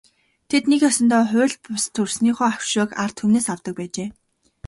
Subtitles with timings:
[0.49, 4.09] Тэд нэг ёсондоо хууль бус төрснийхөө өшөөг ард түмнээс авдаг байжээ.